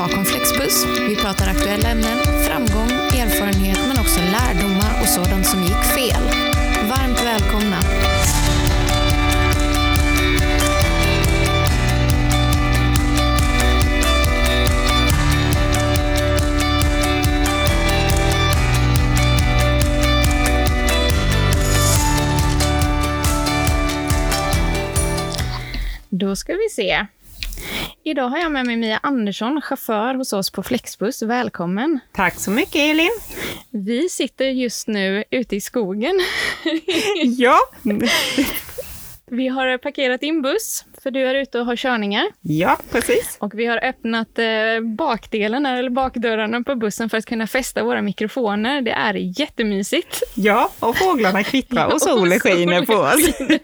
bakom 0.00 0.24
Flexbus. 0.24 0.86
Vi 1.08 1.16
pratar 1.16 1.48
aktuella 1.48 1.88
ämnen, 1.88 2.18
framgång, 2.46 2.90
erfarenhet 2.90 3.78
men 3.88 3.98
också 3.98 4.20
lärdomar 4.20 5.00
och 5.02 5.08
sådant 5.08 5.46
som 5.46 5.62
gick 5.62 5.84
fel. 5.84 6.22
Varmt 6.88 7.24
välkomna! 7.24 7.80
Då 26.08 26.36
ska 26.36 26.52
vi 26.52 26.68
se. 26.70 27.06
Idag 28.04 28.28
har 28.28 28.38
jag 28.38 28.52
med 28.52 28.66
mig 28.66 28.76
Mia 28.76 29.00
Andersson, 29.02 29.60
chaufför 29.62 30.14
hos 30.14 30.32
oss 30.32 30.50
på 30.50 30.62
Flexbus. 30.62 31.22
Välkommen! 31.22 32.00
Tack 32.12 32.34
så 32.34 32.50
mycket 32.50 32.76
Elin! 32.76 33.10
Vi 33.70 34.08
sitter 34.08 34.44
just 34.44 34.88
nu 34.88 35.24
ute 35.30 35.56
i 35.56 35.60
skogen. 35.60 36.20
ja! 37.24 37.58
Vi 39.32 39.48
har 39.48 39.78
parkerat 39.78 40.22
in 40.22 40.42
buss, 40.42 40.84
för 41.02 41.10
du 41.10 41.26
är 41.26 41.34
ute 41.34 41.60
och 41.60 41.66
har 41.66 41.76
körningar. 41.76 42.24
Ja, 42.40 42.78
precis. 42.90 43.36
Och 43.40 43.58
vi 43.58 43.66
har 43.66 43.84
öppnat 43.84 44.38
eh, 44.38 44.80
bakdelen, 44.96 45.66
eller 45.66 45.90
bakdörrarna 45.90 46.62
på 46.62 46.74
bussen 46.74 47.10
för 47.10 47.18
att 47.18 47.26
kunna 47.26 47.46
fästa 47.46 47.84
våra 47.84 48.02
mikrofoner. 48.02 48.82
Det 48.82 48.90
är 48.90 49.40
jättemysigt. 49.40 50.22
Ja, 50.34 50.70
och 50.80 50.96
fåglarna 50.96 51.42
kvittrar 51.42 51.92
och 51.92 52.02
solen 52.02 52.40
skiner 52.40 52.86
på 52.86 52.94
oss. 52.94 53.30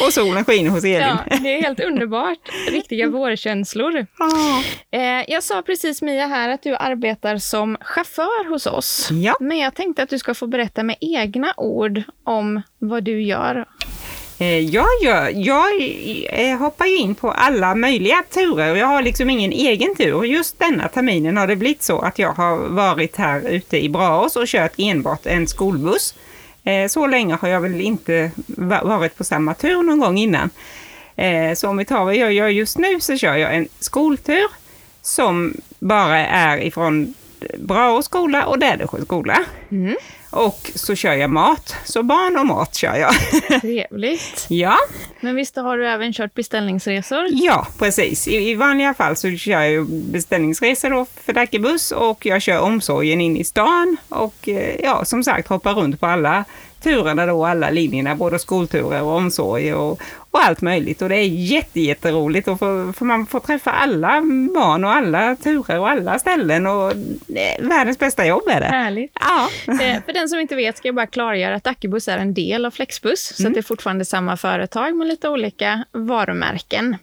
och 0.06 0.12
solen 0.12 0.44
skiner 0.44 0.70
hos 0.70 0.84
Elin. 0.84 1.00
Ja, 1.00 1.38
det 1.42 1.58
är 1.58 1.62
helt 1.62 1.80
underbart. 1.80 2.38
Riktiga 2.68 3.08
vårkänslor. 3.08 4.06
Ah. 4.18 4.96
Eh, 4.96 5.24
jag 5.28 5.42
sa 5.42 5.62
precis 5.62 6.02
Mia 6.02 6.26
här 6.26 6.48
att 6.48 6.62
du 6.62 6.76
arbetar 6.76 7.38
som 7.38 7.76
chaufför 7.80 8.48
hos 8.48 8.66
oss. 8.66 9.08
Ja. 9.10 9.36
Men 9.40 9.58
jag 9.58 9.74
tänkte 9.74 10.02
att 10.02 10.10
du 10.10 10.18
ska 10.18 10.34
få 10.34 10.46
berätta 10.46 10.82
med 10.82 10.96
egna 11.00 11.54
ord 11.56 12.02
om 12.24 12.62
vad 12.78 13.04
du 13.04 13.22
gör. 13.22 13.66
Eh, 14.38 14.58
jag, 14.58 14.86
gör, 15.02 15.32
jag 15.34 15.68
eh, 16.30 16.58
hoppar 16.58 16.86
ju 16.86 16.96
in 16.96 17.14
på 17.14 17.30
alla 17.30 17.74
möjliga 17.74 18.22
turer. 18.34 18.74
Jag 18.76 18.86
har 18.86 19.02
liksom 19.02 19.30
ingen 19.30 19.52
egen 19.52 19.96
tur. 19.96 20.24
Just 20.24 20.58
denna 20.58 20.88
terminen 20.88 21.36
har 21.36 21.46
det 21.46 21.56
blivit 21.56 21.82
så 21.82 21.98
att 21.98 22.18
jag 22.18 22.32
har 22.32 22.56
varit 22.56 23.16
här 23.16 23.48
ute 23.48 23.84
i 23.84 23.88
Braås 23.88 24.36
och 24.36 24.46
kört 24.46 24.72
enbart 24.76 25.26
en 25.26 25.48
skolbuss. 25.48 26.14
Eh, 26.64 26.88
så 26.88 27.06
länge 27.06 27.34
har 27.40 27.48
jag 27.48 27.60
väl 27.60 27.80
inte 27.80 28.30
varit 28.82 29.16
på 29.16 29.24
samma 29.24 29.54
tur 29.54 29.82
någon 29.82 29.98
gång 29.98 30.18
innan. 30.18 30.50
Eh, 31.16 31.54
så 31.54 31.68
om 31.68 31.76
vi 31.76 31.84
tar 31.84 32.04
vad 32.04 32.16
jag 32.16 32.32
gör 32.32 32.48
just 32.48 32.78
nu 32.78 33.00
så 33.00 33.16
kör 33.16 33.36
jag 33.36 33.54
en 33.54 33.68
skoltur 33.78 34.46
som 35.02 35.54
bara 35.78 36.18
är 36.26 36.58
ifrån 36.58 37.14
Braås 37.58 38.04
skola 38.04 38.46
och 38.46 38.58
Dädersjö 38.58 39.04
skola. 39.04 39.44
Mm. 39.70 39.96
Och 40.30 40.70
så 40.74 40.94
kör 40.94 41.12
jag 41.12 41.30
mat. 41.30 41.74
Så 41.84 42.02
barn 42.02 42.36
och 42.36 42.46
mat 42.46 42.74
kör 42.74 42.96
jag. 42.96 43.12
Trevligt. 43.60 44.46
ja. 44.48 44.76
Men 45.20 45.36
visst 45.36 45.56
har 45.56 45.78
du 45.78 45.88
även 45.88 46.12
kört 46.12 46.34
beställningsresor? 46.34 47.26
Ja, 47.30 47.66
precis. 47.78 48.28
I, 48.28 48.50
i 48.50 48.54
vanliga 48.54 48.94
fall 48.94 49.16
så 49.16 49.30
kör 49.30 49.62
jag 49.62 49.86
beställningsresor 49.86 51.06
för 51.24 51.32
Dackebuss 51.32 51.90
och 51.90 52.26
jag 52.26 52.42
kör 52.42 52.60
omsorgen 52.60 53.20
in 53.20 53.36
i 53.36 53.44
stan 53.44 53.96
och 54.08 54.48
eh, 54.48 54.76
ja, 54.82 55.04
som 55.04 55.24
sagt 55.24 55.48
hoppar 55.48 55.74
runt 55.74 56.00
på 56.00 56.06
alla 56.06 56.44
turerna 56.82 57.26
då, 57.26 57.46
alla 57.46 57.70
linjerna, 57.70 58.14
både 58.16 58.38
skolturer 58.38 59.02
och 59.02 59.16
omsorg 59.16 59.74
och, 59.74 60.00
och 60.30 60.44
allt 60.44 60.60
möjligt. 60.60 61.02
Och 61.02 61.08
det 61.08 61.16
är 61.16 61.28
jättejätteroligt 61.28 62.48
och 62.48 62.58
för, 62.58 62.92
för 62.92 63.04
man 63.04 63.26
får 63.26 63.40
träffa 63.40 63.70
alla 63.70 64.20
barn 64.54 64.84
och 64.84 64.92
alla 64.92 65.36
turer 65.36 65.78
och 65.78 65.90
alla 65.90 66.18
ställen 66.18 66.66
och 66.66 66.92
världens 67.58 67.98
bästa 67.98 68.26
jobb 68.26 68.42
är 68.48 68.60
det. 68.60 68.66
Härligt. 68.66 69.12
Ja. 69.20 69.48
Eh, 69.66 70.02
för 70.04 70.12
den 70.12 70.28
som 70.28 70.40
inte 70.40 70.56
vet 70.56 70.78
ska 70.78 70.88
jag 70.88 70.94
bara 70.94 71.06
klargöra 71.06 71.54
att 71.54 71.64
Dackebuss 71.64 72.08
är 72.08 72.18
en 72.18 72.34
del 72.34 72.66
av 72.66 72.70
Flexbus, 72.70 73.40
mm. 73.40 73.50
så 73.50 73.54
det 73.54 73.60
är 73.60 73.62
fortfarande 73.62 74.04
samma 74.04 74.36
företag 74.36 74.96
med 74.96 75.06
lite 75.06 75.28
olika 75.28 75.84
varumärken. 75.92 76.96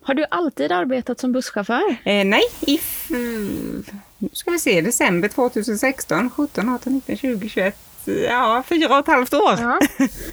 Har 0.00 0.14
du 0.14 0.26
alltid 0.30 0.72
arbetat 0.72 1.20
som 1.20 1.32
busschaufför? 1.32 1.96
Eh, 2.04 2.24
nej, 2.24 2.42
i 2.60 2.80
nu 4.18 4.28
ska 4.32 4.50
vi 4.50 4.58
se, 4.58 4.80
december 4.80 5.28
2016, 5.28 6.30
17, 6.30 6.68
18, 6.68 6.92
19, 6.92 7.16
20, 7.16 7.48
21, 7.48 7.76
ja, 8.06 8.62
fyra 8.68 8.88
och 8.88 8.98
ett 8.98 9.06
halvt 9.06 9.34
år. 9.34 9.54
Ja. 9.58 9.78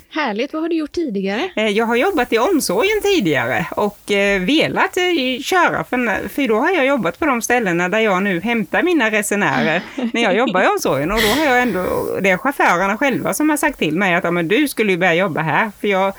Härligt. 0.10 0.54
Vad 0.54 0.62
har 0.62 0.70
du 0.70 0.76
gjort 0.76 0.92
tidigare? 0.92 1.50
Eh, 1.56 1.68
jag 1.68 1.86
har 1.86 1.96
jobbat 1.96 2.34
i 2.34 2.38
omsorgen 2.38 3.02
tidigare 3.04 3.66
och 3.72 4.12
eh, 4.12 4.42
velat 4.42 4.98
eh, 4.98 5.42
köra, 5.42 5.84
för, 5.84 6.28
för 6.28 6.48
då 6.48 6.60
har 6.60 6.72
jag 6.72 6.86
jobbat 6.86 7.20
på 7.20 7.26
de 7.26 7.42
ställena 7.42 7.90
där 7.90 8.00
jag 8.00 8.24
nu 8.24 8.40
hämtar 8.40 8.84
mina 8.84 9.12
resenärer 9.12 9.82
när 10.14 10.22
jag 10.22 10.36
jobbar 10.36 10.62
i 10.62 10.68
omsorgen. 10.68 11.12
Och 11.12 11.20
då 11.22 11.28
har 11.28 11.46
jag 11.46 11.62
ändå, 11.62 11.86
det 12.22 12.30
är 12.30 12.38
chaufförerna 12.38 12.98
själva 12.98 13.34
som 13.34 13.50
har 13.50 13.58
sagt 13.58 13.80
till 13.80 13.98
mig 13.98 14.16
att 14.16 14.24
ja, 14.24 14.32
men 14.32 14.48
du 14.48 14.68
skulle 14.68 14.92
ju 14.92 14.98
börja 14.98 15.14
jobba 15.14 15.42
här, 15.42 15.72
för 15.82 15.88
jag 15.88 16.14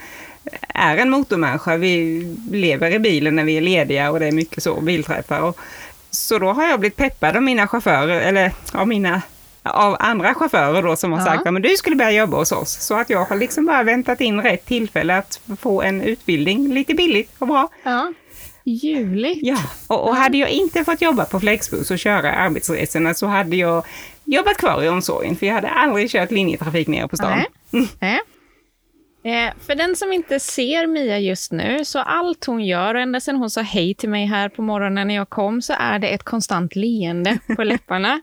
är 0.69 0.97
en 0.97 1.11
motormänniska. 1.11 1.77
Vi 1.77 2.23
lever 2.51 2.91
i 2.91 2.99
bilen 2.99 3.37
när 3.37 3.45
vi 3.45 3.57
är 3.57 3.61
lediga 3.61 4.11
och 4.11 4.21
det 4.21 4.27
är 4.27 4.33
mycket 4.33 4.63
så, 4.63 4.81
bilträffar. 4.81 5.41
Och, 5.41 5.59
så 6.11 6.39
då 6.39 6.53
har 6.53 6.65
jag 6.65 6.81
blivit 6.81 6.97
peppad 6.97 7.37
av 7.37 7.43
mina 7.43 7.69
chaufförer, 7.69 8.21
eller 8.21 8.53
av 8.73 8.89
mina 8.89 9.23
av 9.65 9.97
andra 10.01 10.35
chaufförer 10.35 10.83
då 10.83 10.97
som 10.97 11.13
har 11.13 11.19
ja. 11.19 11.25
sagt 11.25 11.47
att 11.47 11.63
du 11.63 11.77
skulle 11.77 11.97
börja 11.97 12.11
jobba 12.11 12.37
hos 12.37 12.53
oss. 12.53 12.71
Så 12.71 12.95
att 12.95 13.11
jag 13.11 13.25
har 13.25 13.37
liksom 13.37 13.67
bara 13.67 13.83
väntat 13.83 14.21
in 14.21 14.41
rätt 14.41 14.67
tillfälle 14.67 15.17
att 15.17 15.41
få 15.61 15.83
en 15.83 16.03
utbildning 16.03 16.75
lite 16.75 16.95
billigt 16.95 17.31
och 17.39 17.47
bra. 17.47 17.69
Ja. 17.83 18.13
Ljuvligt. 18.65 19.41
Ja, 19.43 19.59
och, 19.87 20.09
och 20.09 20.17
hade 20.17 20.39
jag 20.39 20.51
inte 20.51 20.85
fått 20.85 21.03
jobba 21.03 21.25
på 21.25 21.41
Flexbus 21.41 21.91
och 21.91 21.99
köra 21.99 22.33
arbetsresorna 22.33 23.15
så 23.15 23.27
hade 23.27 23.57
jag 23.57 23.85
jobbat 24.25 24.57
kvar 24.57 24.83
i 24.83 24.89
omsorgen, 24.89 25.37
för 25.37 25.47
jag 25.47 25.55
hade 25.55 25.69
aldrig 25.69 26.11
kört 26.11 26.31
linjetrafik 26.31 26.89
nere 26.89 27.09
på 27.09 27.17
stan. 27.17 27.43
Nej. 27.71 27.89
Nej. 28.01 28.21
Eh, 29.27 29.53
för 29.67 29.75
den 29.75 29.97
som 29.97 30.13
inte 30.13 30.41
ser 30.41 30.87
Mia 30.87 31.19
just 31.19 31.53
nu, 31.53 31.85
så 31.85 31.99
allt 31.99 32.45
hon 32.45 32.65
gör, 32.65 32.95
och 32.95 33.01
ända 33.01 33.21
sedan 33.21 33.37
hon 33.37 33.51
sa 33.51 33.61
hej 33.61 33.95
till 33.95 34.09
mig 34.09 34.27
här 34.27 34.49
på 34.49 34.63
morgonen 34.63 35.09
när 35.09 35.15
jag 35.15 35.29
kom, 35.29 35.63
så 35.63 35.75
är 35.79 35.99
det 35.99 36.09
ett 36.09 36.23
konstant 36.23 36.77
leende 36.77 37.39
på 37.57 37.65
läpparna. 37.65 38.21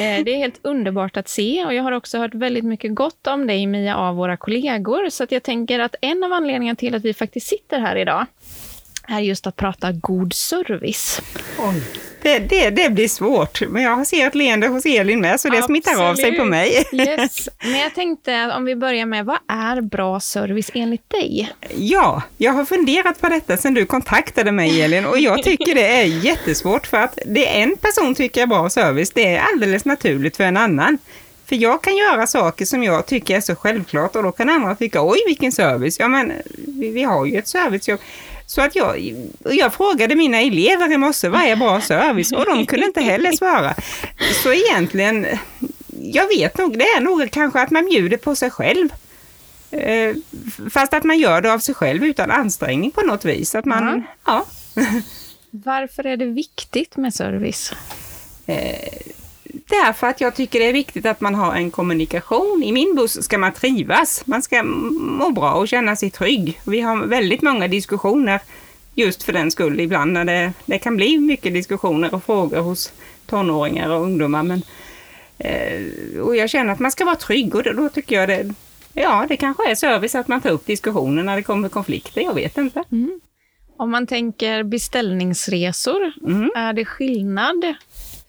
Eh, 0.00 0.24
det 0.24 0.34
är 0.34 0.36
helt 0.36 0.60
underbart 0.62 1.16
att 1.16 1.28
se 1.28 1.64
och 1.64 1.74
jag 1.74 1.82
har 1.82 1.92
också 1.92 2.18
hört 2.18 2.34
väldigt 2.34 2.64
mycket 2.64 2.94
gott 2.94 3.26
om 3.26 3.46
dig 3.46 3.66
Mia 3.66 3.96
av 3.96 4.16
våra 4.16 4.36
kollegor. 4.36 5.10
Så 5.10 5.24
att 5.24 5.32
jag 5.32 5.42
tänker 5.42 5.78
att 5.78 5.94
en 6.00 6.24
av 6.24 6.32
anledningarna 6.32 6.76
till 6.76 6.94
att 6.94 7.04
vi 7.04 7.14
faktiskt 7.14 7.46
sitter 7.46 7.80
här 7.80 7.96
idag 7.96 8.26
är 9.08 9.20
just 9.20 9.46
att 9.46 9.56
prata 9.56 9.92
god 9.92 10.32
service. 10.32 11.22
Oj. 11.58 11.82
Det, 12.22 12.38
det, 12.38 12.70
det, 12.70 12.90
blir 12.90 13.08
svårt, 13.08 13.62
men 13.68 13.82
jag 13.82 14.06
ser 14.06 14.26
ett 14.26 14.34
leende 14.34 14.66
hos 14.66 14.86
Elin 14.86 15.20
med, 15.20 15.40
så 15.40 15.48
det 15.48 15.58
Absolut. 15.58 15.84
smittar 15.84 16.10
av 16.10 16.14
sig 16.14 16.38
på 16.38 16.44
mig. 16.44 16.84
Yes. 16.92 17.48
Men 17.62 17.78
jag 17.78 17.94
tänkte, 17.94 18.52
om 18.56 18.64
vi 18.64 18.76
börjar 18.76 19.06
med, 19.06 19.24
vad 19.24 19.38
är 19.48 19.80
bra 19.80 20.20
service 20.20 20.70
enligt 20.74 21.10
dig? 21.10 21.52
Ja, 21.76 22.22
jag 22.38 22.52
har 22.52 22.64
funderat 22.64 23.20
på 23.20 23.28
detta 23.28 23.56
sedan 23.56 23.74
du 23.74 23.86
kontaktade 23.86 24.52
mig 24.52 24.82
Elin, 24.82 25.04
och 25.06 25.18
jag 25.18 25.42
tycker 25.42 25.74
det 25.74 25.86
är 25.86 26.04
jättesvårt, 26.04 26.86
för 26.86 26.96
att 26.96 27.18
det 27.26 27.46
en 27.46 27.76
person 27.76 28.14
tycker 28.14 28.42
är 28.42 28.46
bra 28.46 28.70
service, 28.70 29.10
det 29.10 29.36
är 29.36 29.42
alldeles 29.52 29.84
naturligt 29.84 30.36
för 30.36 30.44
en 30.44 30.56
annan. 30.56 30.98
För 31.46 31.56
jag 31.56 31.82
kan 31.82 31.96
göra 31.96 32.26
saker 32.26 32.64
som 32.64 32.82
jag 32.82 33.06
tycker 33.06 33.36
är 33.36 33.40
så 33.40 33.54
självklart 33.54 34.16
och 34.16 34.22
då 34.22 34.32
kan 34.32 34.48
andra 34.48 34.74
tycka, 34.74 35.02
oj 35.02 35.18
vilken 35.26 35.52
service, 35.52 36.00
ja 36.00 36.08
men 36.08 36.32
vi, 36.56 36.88
vi 36.88 37.02
har 37.02 37.26
ju 37.26 37.38
ett 37.38 37.48
servicejobb. 37.48 38.00
Så 38.46 38.62
att 38.62 38.76
jag, 38.76 39.14
jag 39.44 39.74
frågade 39.74 40.14
mina 40.14 40.40
elever 40.40 40.92
i 40.92 40.96
morse, 40.96 41.28
vad 41.28 41.42
är 41.42 41.56
bra 41.56 41.80
service? 41.80 42.32
Och 42.32 42.44
de 42.44 42.66
kunde 42.66 42.86
inte 42.86 43.00
heller 43.00 43.32
svara. 43.32 43.74
Så 44.42 44.52
egentligen, 44.52 45.26
jag 46.00 46.28
vet 46.28 46.58
nog, 46.58 46.78
det 46.78 46.84
är 46.84 47.00
nog 47.00 47.30
kanske 47.30 47.60
att 47.60 47.70
man 47.70 47.84
bjuder 47.86 48.16
på 48.16 48.36
sig 48.36 48.50
själv. 48.50 48.88
Eh, 49.70 50.14
fast 50.70 50.94
att 50.94 51.04
man 51.04 51.18
gör 51.18 51.40
det 51.40 51.52
av 51.52 51.58
sig 51.58 51.74
själv 51.74 52.04
utan 52.04 52.30
ansträngning 52.30 52.90
på 52.90 53.00
något 53.00 53.24
vis. 53.24 53.54
Att 53.54 53.64
man, 53.64 53.88
mm. 53.88 54.02
ja. 54.26 54.46
Varför 55.50 56.06
är 56.06 56.16
det 56.16 56.26
viktigt 56.26 56.96
med 56.96 57.14
service? 57.14 57.72
Därför 59.82 60.06
att 60.06 60.20
jag 60.20 60.34
tycker 60.34 60.58
det 60.60 60.68
är 60.68 60.72
viktigt 60.72 61.06
att 61.06 61.20
man 61.20 61.34
har 61.34 61.54
en 61.54 61.70
kommunikation. 61.70 62.62
I 62.62 62.72
min 62.72 62.94
buss 62.94 63.24
ska 63.24 63.38
man 63.38 63.52
trivas, 63.52 64.22
man 64.26 64.42
ska 64.42 64.62
må 64.62 65.30
bra 65.30 65.52
och 65.52 65.68
känna 65.68 65.96
sig 65.96 66.10
trygg. 66.10 66.60
Vi 66.66 66.80
har 66.80 67.06
väldigt 67.06 67.42
många 67.42 67.68
diskussioner 67.68 68.40
just 68.94 69.22
för 69.22 69.32
den 69.32 69.50
skull 69.50 69.80
ibland 69.80 70.12
när 70.12 70.24
det, 70.24 70.52
det 70.66 70.78
kan 70.78 70.96
bli 70.96 71.18
mycket 71.18 71.54
diskussioner 71.54 72.14
och 72.14 72.24
frågor 72.24 72.60
hos 72.60 72.92
tonåringar 73.26 73.90
och 73.90 74.02
ungdomar. 74.02 74.42
Men, 74.42 74.62
eh, 75.38 76.20
och 76.20 76.36
jag 76.36 76.50
känner 76.50 76.72
att 76.72 76.80
man 76.80 76.90
ska 76.90 77.04
vara 77.04 77.16
trygg 77.16 77.54
och 77.54 77.62
då, 77.62 77.72
då 77.72 77.88
tycker 77.88 78.16
jag 78.16 78.28
det, 78.28 78.54
ja 78.92 79.26
det 79.28 79.36
kanske 79.36 79.70
är 79.70 79.74
service 79.74 80.14
att 80.14 80.28
man 80.28 80.40
tar 80.40 80.50
upp 80.50 80.66
diskussioner 80.66 81.22
när 81.22 81.36
det 81.36 81.42
kommer 81.42 81.68
konflikter, 81.68 82.20
jag 82.20 82.34
vet 82.34 82.58
inte. 82.58 82.84
Mm. 82.92 83.20
Om 83.76 83.90
man 83.90 84.06
tänker 84.06 84.62
beställningsresor, 84.62 86.12
mm. 86.26 86.50
är 86.56 86.72
det 86.72 86.84
skillnad 86.84 87.74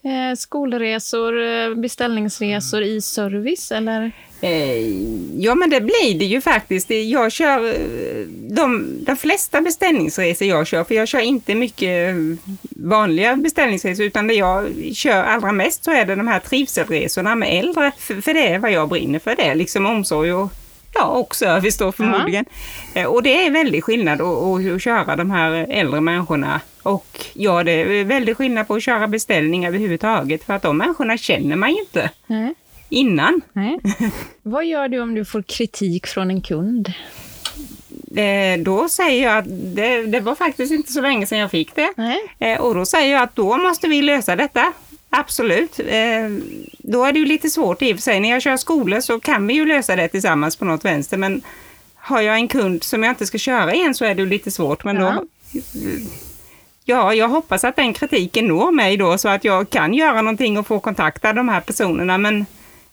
Eh, 0.06 0.36
skolresor, 0.36 1.44
eh, 1.44 1.75
beställningsresor 1.75 2.84
i 2.84 3.02
service 3.02 3.72
eller? 3.72 4.12
Eh, 4.42 4.88
ja, 5.38 5.56
men 5.56 5.69
det 5.69 5.81
blir 5.81 6.19
det 6.19 6.25
ju 6.25 6.42
faktiskt. 6.42 6.90
Jag 6.90 7.31
kör 7.31 7.68
eh, 7.68 8.25
de, 8.30 8.98
de 9.06 9.18
flesta 9.18 9.62
beställningsresor 9.62 10.48
jag 10.48 10.68
kör, 10.68 10.84
för 10.84 10.96
jag 10.96 11.07
kör 11.07 11.19
inte 11.19 11.56
mycket 11.56 12.16
vanliga 12.69 13.36
beställningsresor, 13.36 14.06
utan 14.06 14.28
det 14.28 14.34
jag 14.34 14.68
kör 14.94 15.24
allra 15.24 15.52
mest 15.52 15.84
så 15.84 15.92
är 15.92 16.06
det 16.06 16.16
de 16.16 16.28
här 16.28 16.40
trivselresorna 16.40 17.36
med 17.36 17.60
äldre, 17.60 17.92
för, 17.98 18.22
för 18.22 18.34
det 18.34 18.48
är 18.48 18.60
vad 18.60 18.72
jag 18.72 18.90
brinner 18.90 19.19
för. 19.19 19.36
Det 19.36 19.44
är 19.44 19.56
liksom 19.56 19.86
omsorg 19.86 20.34
och 20.34 20.52
Ja, 20.98 21.06
och 21.06 21.36
service 21.36 21.78
då 21.78 21.92
förmodligen. 21.92 22.46
Ja. 22.94 23.07
Och 23.07 23.24
det 23.24 23.46
är 23.46 23.52
väldigt 23.52 23.84
skillnad 23.84 24.22
att, 24.22 24.66
att 24.66 24.81
köra 24.81 25.16
de 25.16 25.31
här 25.31 25.52
äldre 25.69 26.02
människorna. 26.02 26.62
Och 26.85 27.25
ja, 27.33 27.63
det 27.63 27.71
är 27.71 28.03
väldigt 28.03 28.37
skillnad 28.37 28.67
på 28.67 28.75
att 28.75 28.83
köra 28.83 29.07
beställning 29.07 29.65
överhuvudtaget, 29.65 30.43
för 30.43 30.53
att 30.53 30.61
de 30.61 30.77
människorna 30.77 31.17
känner 31.17 31.55
man 31.55 31.71
ju 31.71 31.79
inte. 31.79 32.09
Nej 32.27 32.53
innan. 32.89 33.41
Nej. 33.53 33.79
Vad 34.43 34.65
gör 34.65 34.87
du 34.87 34.99
om 34.99 35.15
du 35.15 35.25
får 35.25 35.41
kritik 35.41 36.07
från 36.07 36.31
en 36.31 36.41
kund? 36.41 36.93
Eh, 38.15 38.59
då 38.59 38.89
säger 38.89 39.23
jag 39.23 39.37
att 39.37 39.45
det, 39.47 40.05
det, 40.05 40.19
var 40.19 40.35
faktiskt 40.35 40.71
inte 40.71 40.91
så 40.91 41.01
länge 41.01 41.27
sedan 41.27 41.37
jag 41.37 41.51
fick 41.51 41.75
det. 41.75 41.93
Eh, 42.39 42.61
och 42.61 42.75
då 42.75 42.85
säger 42.85 43.13
jag 43.13 43.23
att 43.23 43.35
då 43.35 43.57
måste 43.57 43.87
vi 43.87 44.01
lösa 44.01 44.35
detta. 44.35 44.73
Absolut. 45.09 45.79
Eh, 45.79 46.29
då 46.77 47.03
är 47.05 47.13
det 47.13 47.19
ju 47.19 47.25
lite 47.25 47.49
svårt 47.49 47.81
i 47.81 47.93
och 47.93 47.97
för 47.97 48.01
sig. 48.01 48.19
När 48.19 48.29
jag 48.29 48.41
kör 48.41 48.57
skolor 48.57 48.99
så 48.99 49.19
kan 49.19 49.47
vi 49.47 49.53
ju 49.53 49.65
lösa 49.65 49.95
det 49.95 50.07
tillsammans 50.07 50.55
på 50.55 50.65
något 50.65 50.85
vänster. 50.85 51.17
Men 51.17 51.41
har 51.95 52.21
jag 52.21 52.35
en 52.35 52.47
kund 52.47 52.83
som 52.83 53.03
jag 53.03 53.11
inte 53.11 53.25
ska 53.25 53.37
köra 53.37 53.73
igen 53.73 53.93
så 53.93 54.05
är 54.05 54.15
det 54.15 54.21
ju 54.21 54.29
lite 54.29 54.51
svårt. 54.51 54.83
Men 54.83 54.95
ja. 54.95 55.11
då, 55.11 55.25
ja, 56.85 57.13
jag 57.13 57.29
hoppas 57.29 57.63
att 57.63 57.75
den 57.75 57.93
kritiken 57.93 58.47
når 58.47 58.71
mig 58.71 58.97
då 58.97 59.17
så 59.17 59.29
att 59.29 59.43
jag 59.43 59.69
kan 59.69 59.93
göra 59.93 60.21
någonting 60.21 60.57
och 60.57 60.67
få 60.67 60.79
kontakta 60.79 61.33
de 61.33 61.49
här 61.49 61.61
personerna. 61.61 62.17
Men 62.17 62.45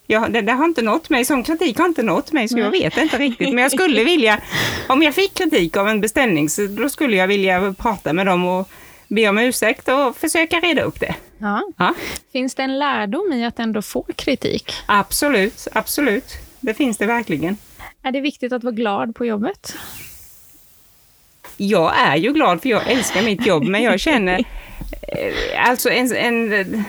Ja, 0.06 0.28
det, 0.28 0.40
det, 0.40 0.52
har 0.52 0.64
inte 0.64 0.82
nått 0.82 1.10
mig, 1.10 1.24
sån 1.24 1.42
kritik 1.42 1.78
har 1.78 1.86
inte 1.86 2.02
nått 2.02 2.32
mig 2.32 2.48
så 2.48 2.58
jag 2.58 2.70
vet 2.70 2.96
inte 2.96 3.18
riktigt. 3.18 3.48
Men 3.54 3.62
jag 3.62 3.72
skulle 3.72 4.04
vilja, 4.04 4.40
om 4.88 5.02
jag 5.02 5.14
fick 5.14 5.34
kritik 5.34 5.76
av 5.76 5.88
en 5.88 6.00
beställning 6.00 6.48
så 6.48 6.66
då 6.66 6.88
skulle 6.88 7.16
jag 7.16 7.28
vilja 7.28 7.74
prata 7.78 8.12
med 8.12 8.26
dem 8.26 8.44
och 8.44 8.68
be 9.08 9.28
om 9.28 9.38
ursäkt 9.38 9.88
och 9.88 10.16
försöka 10.16 10.60
reda 10.60 10.82
upp 10.82 11.00
det. 11.00 11.14
Ja. 11.38 11.62
ja. 11.76 11.94
Finns 12.32 12.54
det 12.54 12.62
en 12.62 12.78
lärdom 12.78 13.32
i 13.32 13.44
att 13.44 13.58
ändå 13.58 13.82
få 13.82 14.06
kritik? 14.16 14.72
Absolut, 14.86 15.68
absolut. 15.72 16.32
Det 16.60 16.74
finns 16.74 16.98
det 16.98 17.06
verkligen. 17.06 17.56
Är 18.02 18.12
det 18.12 18.20
viktigt 18.20 18.52
att 18.52 18.64
vara 18.64 18.74
glad 18.74 19.14
på 19.14 19.26
jobbet? 19.26 19.76
Jag 21.56 21.98
är 21.98 22.16
ju 22.16 22.32
glad 22.32 22.62
för 22.62 22.68
jag 22.68 22.90
älskar 22.90 23.22
mitt 23.22 23.46
jobb, 23.46 23.64
men 23.64 23.82
jag 23.82 24.00
känner 24.00 24.38
eh, 25.08 25.68
alltså 25.68 25.90
en, 25.90 26.16
en 26.16 26.84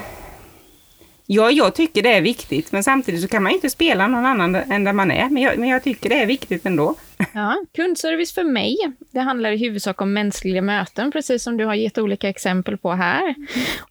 Ja, 1.25 1.51
jag 1.51 1.75
tycker 1.75 2.01
det 2.01 2.13
är 2.13 2.21
viktigt, 2.21 2.71
men 2.71 2.83
samtidigt 2.83 3.21
så 3.21 3.27
kan 3.27 3.43
man 3.43 3.51
inte 3.51 3.69
spela 3.69 4.07
någon 4.07 4.25
annan 4.25 4.55
än 4.55 4.83
där 4.83 4.93
man 4.93 5.11
är. 5.11 5.29
Men 5.29 5.43
jag, 5.43 5.57
men 5.57 5.69
jag 5.69 5.83
tycker 5.83 6.09
det 6.09 6.21
är 6.21 6.25
viktigt 6.25 6.65
ändå. 6.65 6.95
Ja, 7.33 7.65
kundservice 7.75 8.33
för 8.33 8.43
mig, 8.43 8.77
det 9.11 9.19
handlar 9.19 9.51
i 9.51 9.57
huvudsak 9.57 10.01
om 10.01 10.13
mänskliga 10.13 10.61
möten, 10.61 11.11
precis 11.11 11.43
som 11.43 11.57
du 11.57 11.65
har 11.65 11.75
gett 11.75 11.97
olika 11.97 12.29
exempel 12.29 12.77
på 12.77 12.91
här. 12.91 13.35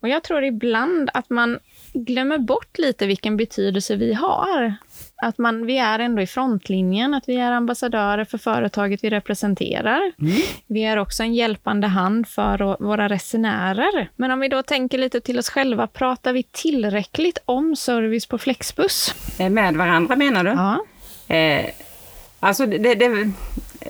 Och 0.01 0.09
jag 0.09 0.23
tror 0.23 0.45
ibland 0.45 1.11
att 1.15 1.31
man 1.31 1.59
glömmer 1.93 2.39
bort 2.39 2.79
lite 2.79 3.07
vilken 3.07 3.37
betydelse 3.37 3.97
vi 3.97 4.13
har. 4.13 4.75
Att 5.23 5.39
man, 5.39 5.67
vi 5.67 5.79
är 5.79 5.99
ändå 5.99 6.23
i 6.23 6.27
frontlinjen, 6.27 7.15
att 7.15 7.29
vi 7.29 7.37
är 7.37 7.53
ambassadörer 7.53 8.25
för 8.25 8.39
företaget 8.39 9.05
vi 9.05 9.11
representerar. 9.11 10.13
Mm. 10.21 10.33
Vi 10.67 10.85
är 10.85 10.97
också 10.97 11.23
en 11.23 11.35
hjälpande 11.35 11.87
hand 11.87 12.29
för 12.29 12.85
våra 12.85 13.09
resenärer. 13.09 14.11
Men 14.17 14.31
om 14.31 14.41
vi 14.41 14.49
då 14.49 14.63
tänker 14.63 14.99
lite 14.99 15.21
till 15.21 15.39
oss 15.39 15.51
själva, 15.51 15.87
pratar 15.87 16.33
vi 16.33 16.43
tillräckligt 16.43 17.39
om 17.45 17.77
service 17.77 18.27
på 18.27 18.39
Flexbus? 18.39 19.15
Eh, 19.39 19.51
med 19.51 19.77
varandra 19.77 20.17
menar 20.17 20.45
du? 20.45 20.51
Ja. 20.51 20.85
Eh, 21.37 21.71
alltså 22.41 22.67
det, 22.67 22.95
det, 22.95 23.33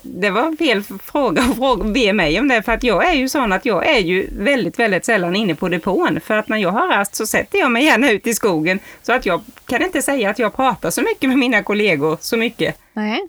det 0.03 0.31
var 0.31 0.57
fel 0.57 0.83
fråga 0.83 1.43
att 1.43 1.87
be 1.87 2.13
mig 2.13 2.41
om 2.41 2.49
det, 2.49 2.63
för 2.63 2.73
att 2.73 2.83
jag 2.83 3.09
är 3.09 3.15
ju 3.15 3.29
sån 3.29 3.53
att 3.53 3.65
jag 3.65 3.89
är 3.89 3.99
ju 3.99 4.29
väldigt, 4.39 4.79
väldigt 4.79 5.05
sällan 5.05 5.37
inne 5.37 5.55
på 5.55 5.69
depån. 5.69 6.21
För 6.21 6.37
att 6.37 6.49
när 6.49 6.59
jag 6.59 6.71
har 6.71 6.89
rast 6.89 7.15
så 7.15 7.27
sätter 7.27 7.59
jag 7.59 7.73
mig 7.73 7.85
gärna 7.85 8.11
ut 8.11 8.27
i 8.27 8.35
skogen. 8.35 8.79
Så 9.03 9.13
att 9.13 9.27
jag 9.27 9.43
kan 9.67 9.83
inte 9.83 10.03
säga 10.03 10.31
att 10.31 10.39
jag 10.39 10.57
pratar 10.57 10.91
så 10.91 11.03
mycket 11.03 11.29
med 11.29 11.39
mina 11.39 11.63
kollegor, 11.63 12.19
så 12.21 12.37
mycket. 12.37 12.79
Nej. 12.93 13.29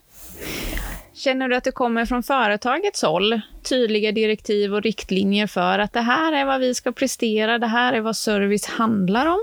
Känner 1.14 1.50
du 1.50 1.56
att 1.56 1.64
det 1.64 1.72
kommer 1.72 2.06
från 2.06 2.24
företagets 2.24 3.02
håll 3.02 3.42
tydliga 3.64 4.12
direktiv 4.12 4.74
och 4.74 4.82
riktlinjer 4.82 5.48
för 5.48 5.80
att 5.80 5.94
det 5.94 6.02
här 6.02 6.34
är 6.34 6.46
vad 6.46 6.60
vi 6.60 6.76
ska 6.76 6.92
prestera, 6.92 7.60
det 7.60 7.68
här 7.68 7.94
är 7.94 8.02
vad 8.02 8.18
service 8.18 8.66
handlar 8.66 9.26
om? 9.26 9.40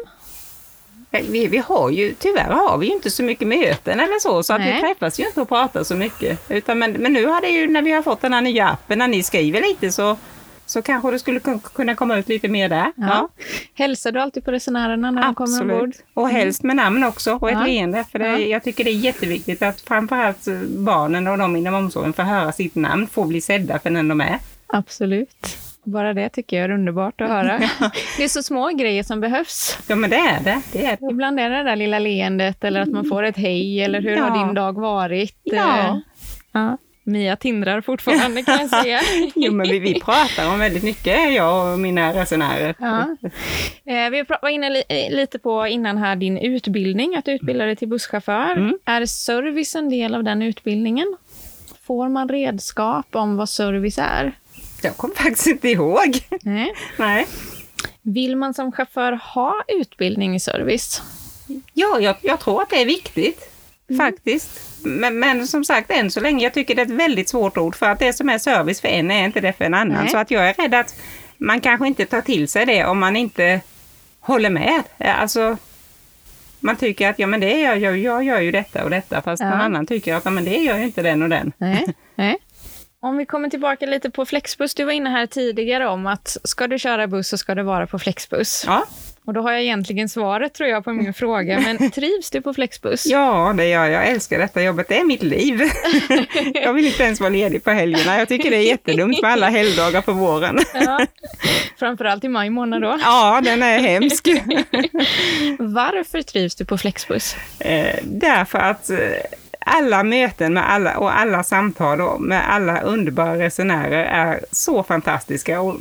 Vi, 1.11 1.47
vi 1.47 1.59
har 1.59 1.91
ju, 1.91 2.15
tyvärr 2.15 2.51
har 2.51 2.79
vi 2.79 2.87
ju 2.87 2.93
inte 2.93 3.11
så 3.11 3.23
mycket 3.23 3.49
möten 3.49 4.01
eller 4.01 4.21
så, 4.21 4.43
så 4.43 4.53
att 4.53 4.61
vi 4.61 4.81
träffas 4.81 5.21
ju 5.21 5.27
inte 5.27 5.41
och 5.41 5.49
pratar 5.49 5.85
så 5.85 5.95
mycket. 5.95 6.51
Utan, 6.51 6.79
men, 6.79 6.93
men 6.93 7.13
nu 7.13 7.27
har 7.27 7.41
det 7.41 7.49
ju, 7.49 7.67
när 7.67 7.83
vi 7.83 7.91
har 7.91 8.03
fått 8.03 8.21
den 8.21 8.33
här 8.33 8.41
nya 8.41 8.69
appen, 8.69 8.99
när 8.99 9.09
ni 9.09 9.23
skriver 9.23 9.61
lite 9.61 9.93
så, 9.93 10.17
så 10.67 10.83
kanske 10.83 11.11
det 11.11 11.19
skulle 11.19 11.41
kunna 11.75 11.95
komma 11.95 12.17
ut 12.17 12.29
lite 12.29 12.49
mer 12.49 12.69
där. 12.69 12.93
Ja. 12.97 13.07
Ja. 13.07 13.29
Hälsar 13.75 14.13
du 14.13 14.21
alltid 14.21 14.45
på 14.45 14.53
resenärerna 14.53 15.11
när 15.11 15.29
Absolut. 15.29 15.59
de 15.59 15.59
kommer 15.59 15.75
ombord? 15.75 15.95
och 16.15 16.29
mm. 16.29 16.37
helst 16.37 16.63
med 16.63 16.77
namn 16.77 17.05
också 17.05 17.35
och 17.35 17.51
ett 17.51 17.59
ja. 17.59 17.67
leende. 17.67 18.05
För 18.13 18.19
det, 18.19 18.27
ja. 18.27 18.39
jag 18.39 18.65
tycker 18.65 18.85
det 18.85 18.91
är 18.91 18.95
jätteviktigt 18.95 19.63
att 19.63 19.81
framförallt 19.81 20.49
barnen 20.67 21.27
och 21.27 21.39
de 21.39 21.57
inom 21.57 21.75
omsorgen 21.75 22.13
får 22.13 22.23
höra 22.23 22.53
sitt 22.53 22.75
namn, 22.75 23.07
får 23.07 23.27
bli 23.27 23.41
sedda 23.41 23.79
för 23.79 23.91
den 23.91 24.09
de 24.09 24.21
är. 24.21 24.39
Absolut. 24.67 25.47
Bara 25.85 26.15
det 26.15 26.29
tycker 26.29 26.57
jag 26.57 26.65
är 26.65 26.71
underbart 26.71 27.21
att 27.21 27.29
höra. 27.29 27.59
Det 28.17 28.25
är 28.25 28.29
så 28.29 28.43
små 28.43 28.69
grejer 28.69 29.03
som 29.03 29.21
behövs. 29.21 29.79
Ja, 29.89 29.97
men 29.97 30.11
det 30.11 30.17
är 30.17 30.41
det. 30.45 30.63
det, 30.73 30.87
är 30.87 30.97
det. 31.01 31.07
Ibland 31.11 31.41
är 31.41 31.51
det 31.51 31.57
det 31.57 31.63
där 31.63 31.77
lilla 31.77 31.99
leendet 31.99 32.65
eller 32.65 32.81
att 32.81 32.89
man 32.89 33.05
får 33.05 33.23
ett 33.23 33.37
hej 33.37 33.81
eller 33.83 34.01
hur 34.01 34.17
ja. 34.17 34.23
har 34.23 34.47
din 34.47 34.55
dag 34.55 34.81
varit? 34.81 35.41
Ja. 35.43 35.79
Eh, 35.79 35.97
ja. 36.53 36.79
Mia 37.05 37.37
tindrar 37.37 37.81
fortfarande 37.81 38.43
kan 38.43 38.59
jag 38.61 38.71
säga. 38.83 39.01
jo, 39.35 39.53
men 39.53 39.69
vi, 39.69 39.79
vi 39.79 40.01
pratar 40.01 40.53
om 40.53 40.59
väldigt 40.59 40.83
mycket, 40.83 41.35
jag 41.35 41.73
och 41.73 41.79
mina 41.79 42.13
resenärer. 42.15 42.75
Ja. 42.79 43.17
Eh, 43.85 44.11
vi 44.11 44.25
var 44.43 44.49
inne 44.49 44.71
li 44.71 44.83
lite 45.11 45.39
på 45.39 45.67
innan 45.67 45.99
här 45.99 46.17
din 46.17 46.39
utbildning, 46.39 47.17
att 47.17 47.25
du 47.25 47.33
utbildar 47.33 47.67
dig 47.67 47.77
till 47.77 47.89
busschaufför. 47.89 48.53
Mm. 48.53 48.79
Är 48.85 49.07
service 49.07 49.75
en 49.75 49.89
del 49.89 50.15
av 50.15 50.25
den 50.25 50.43
utbildningen? 50.43 51.17
Får 51.83 52.09
man 52.09 52.29
redskap 52.29 53.07
om 53.13 53.37
vad 53.37 53.49
service 53.49 53.99
är? 53.99 54.33
Jag 54.85 54.97
kommer 54.97 55.15
faktiskt 55.15 55.47
inte 55.47 55.69
ihåg. 55.69 56.21
Nej. 56.43 56.75
Nej. 56.97 57.27
Vill 58.03 58.37
man 58.37 58.55
som 58.55 58.73
chaufför 58.73 59.13
ha 59.13 59.65
utbildning 59.69 60.37
i 60.37 60.41
service? 60.41 61.03
Ja, 61.73 62.01
jag, 62.01 62.17
jag 62.23 62.41
tror 62.41 62.63
att 62.63 62.71
det 62.71 62.83
är 62.83 62.87
viktigt. 62.87 63.51
Mm. 63.91 63.99
Faktiskt. 63.99 64.51
Men, 64.85 65.19
men, 65.19 65.47
som 65.47 65.65
sagt, 65.65 65.91
än 65.91 66.11
så 66.11 66.21
länge, 66.21 66.45
jag 66.45 66.55
tycker 66.55 66.75
det 66.75 66.83
är 66.83 66.87
ett 66.87 66.93
väldigt 66.93 67.29
svårt 67.29 67.59
ord 67.59 67.77
för 67.77 67.87
att 67.87 67.99
det 67.99 68.13
som 68.13 68.29
är 68.29 68.39
service 68.39 68.81
för 68.81 68.89
en 68.89 69.11
är 69.11 69.25
inte 69.25 69.41
det 69.41 69.53
för 69.53 69.65
en 69.65 69.75
annan. 69.75 70.03
Nej. 70.03 70.09
Så 70.09 70.19
att 70.19 70.31
jag 70.31 70.49
är 70.49 70.55
rädd 70.55 70.75
att 70.75 70.95
man 71.37 71.61
kanske 71.61 71.87
inte 71.87 72.07
tar 72.07 72.21
till 72.21 72.49
sig 72.49 72.67
det 72.67 72.85
om 72.85 72.99
man 72.99 73.17
inte 73.17 73.61
håller 74.21 74.51
med. 74.51 74.83
Alltså, 74.99 75.57
man 76.61 76.77
tycker 76.77 77.11
att 77.11 77.19
ja, 77.19 77.27
men 77.27 77.41
det 77.41 77.61
gör 77.61 77.77
jag, 77.77 77.99
jag 77.99 78.25
gör 78.25 78.41
ju 78.41 78.51
detta 78.51 78.85
och 78.85 78.91
detta, 78.91 79.23
fast 79.23 79.43
ja. 79.43 79.51
någon 79.51 79.61
annan 79.61 79.87
tycker 79.87 80.15
att 80.15 80.25
ja, 80.25 80.31
men 80.31 80.45
det 80.45 80.57
gör 80.57 80.77
ju 80.77 80.85
inte 80.85 81.03
den 81.03 81.23
och 81.23 81.29
den. 81.29 81.53
Nej. 81.59 81.87
Nej. 82.15 82.39
Om 83.03 83.17
vi 83.17 83.27
kommer 83.27 83.49
tillbaka 83.49 83.87
lite 83.87 84.11
på 84.11 84.25
Flexbus. 84.25 84.75
Du 84.75 84.85
var 84.85 84.93
inne 84.93 85.11
här 85.11 85.27
tidigare 85.27 85.89
om 85.89 86.07
att 86.07 86.37
ska 86.45 86.67
du 86.67 86.79
köra 86.79 87.07
buss 87.07 87.29
så 87.29 87.39
ska 87.39 87.55
det 87.55 87.63
vara 87.63 87.87
på 87.87 87.99
Flexbus. 87.99 88.65
Ja. 88.67 88.87
Och 89.25 89.35
då 89.35 89.41
har 89.41 89.53
jag 89.53 89.63
egentligen 89.63 90.09
svaret 90.09 90.55
tror 90.55 90.69
jag 90.69 90.85
på 90.85 90.93
min 90.93 91.15
fråga, 91.15 91.61
men 91.61 91.91
trivs 91.95 92.31
du 92.31 92.41
på 92.41 92.55
Flexbus? 92.55 93.07
Ja, 93.07 93.55
det 93.57 93.67
gör 93.67 93.85
jag. 93.85 93.93
Jag 93.93 94.09
älskar 94.09 94.39
detta 94.39 94.63
jobbet. 94.63 94.89
Det 94.89 94.99
är 94.99 95.05
mitt 95.05 95.23
liv. 95.23 95.61
jag 96.55 96.73
vill 96.73 96.87
inte 96.87 97.03
ens 97.03 97.21
vara 97.21 97.31
ledig 97.31 97.65
på 97.65 97.71
helgerna. 97.71 98.19
Jag 98.19 98.29
tycker 98.29 98.51
det 98.51 98.57
är 98.57 98.67
jättedumt 98.67 99.23
med 99.23 99.31
alla 99.31 99.49
helgdagar 99.49 100.03
på 100.03 100.13
våren. 100.13 100.59
ja. 100.75 101.07
Framförallt 101.79 102.25
i 102.25 102.29
maj 102.29 102.51
månad 102.51 102.83
då. 102.83 102.99
Ja, 103.03 103.41
den 103.45 103.63
är 103.63 103.79
hemsk. 103.79 104.29
Varför 105.59 106.23
trivs 106.23 106.55
du 106.55 106.65
på 106.65 106.79
Flexbus? 106.79 107.37
Eh, 107.59 107.97
därför 108.03 108.59
att 108.59 108.91
eh, 108.91 108.99
alla 109.71 110.03
möten 110.03 110.55
med 110.55 110.71
alla, 110.71 110.99
och 110.99 111.19
alla 111.19 111.43
samtal 111.43 112.21
med 112.21 112.53
alla 112.53 112.81
underbara 112.81 113.39
resenärer 113.39 114.05
är 114.05 114.41
så 114.51 114.83
fantastiska. 114.83 115.61
Och 115.61 115.77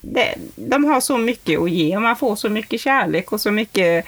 det, 0.00 0.34
de 0.56 0.84
har 0.84 1.00
så 1.00 1.18
mycket 1.18 1.60
att 1.60 1.70
ge 1.70 1.96
och 1.96 2.02
man 2.02 2.16
får 2.16 2.36
så 2.36 2.48
mycket 2.48 2.80
kärlek 2.80 3.32
och 3.32 3.40
så 3.40 3.50
mycket, 3.50 4.06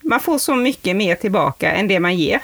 man 0.00 0.20
får 0.20 0.38
så 0.38 0.54
mycket 0.54 0.96
mer 0.96 1.14
tillbaka 1.14 1.72
än 1.72 1.88
det 1.88 2.00
man 2.00 2.16
ger. 2.16 2.40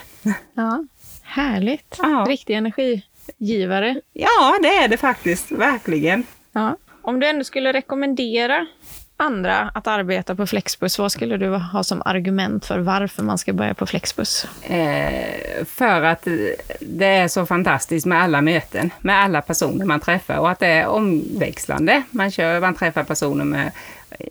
Ja, 0.55 0.85
härligt. 1.23 1.97
Ja. 1.99 2.27
Riktig 2.29 2.55
energigivare. 2.55 4.01
Ja, 4.13 4.59
det 4.63 4.69
är 4.69 4.89
det 4.89 4.97
faktiskt, 4.97 5.53
verkligen. 5.53 6.25
Ja. 6.53 6.77
Om 7.03 7.21
du 7.21 7.27
ändå 7.27 7.45
skulle 7.45 7.73
rekommendera 7.73 8.67
andra 9.21 9.71
att 9.75 9.87
arbeta 9.87 10.35
på 10.35 10.47
Flexbus, 10.47 10.99
vad 10.99 11.13
skulle 11.13 11.37
du 11.37 11.49
ha 11.49 11.85
som 11.85 12.03
argument 12.05 12.67
för 12.67 12.79
varför 12.79 13.23
man 13.23 13.39
ska 13.39 13.53
börja 13.53 13.75
på 13.75 13.87
Flexbus? 13.87 14.47
Eh, 14.63 15.65
för 15.67 16.03
att 16.03 16.29
det 16.81 17.07
är 17.07 17.29
så 17.29 17.47
fantastiskt 17.47 18.07
med 18.07 18.23
alla 18.23 18.41
möten, 18.41 18.91
med 19.01 19.25
alla 19.25 19.43
personer 19.43 19.85
man 19.85 20.01
träffar 20.01 20.37
och 20.37 20.51
att 20.51 20.59
det 20.59 20.67
är 20.67 20.87
omväxlande. 20.87 22.03
Man, 22.11 22.31
kör, 22.31 22.61
man 22.61 22.75
träffar 22.75 23.05
personer 23.05 23.45
med 23.45 23.71